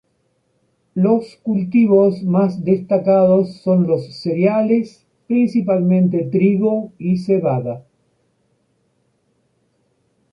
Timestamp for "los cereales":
3.85-5.05